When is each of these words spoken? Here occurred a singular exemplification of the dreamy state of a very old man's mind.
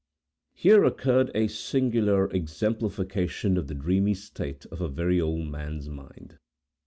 Here 0.55 0.83
occurred 0.83 1.29
a 1.35 1.47
singular 1.47 2.25
exemplification 2.31 3.55
of 3.55 3.67
the 3.67 3.75
dreamy 3.75 4.15
state 4.15 4.65
of 4.71 4.81
a 4.81 4.89
very 4.89 5.21
old 5.21 5.45
man's 5.45 5.89
mind. 5.89 6.39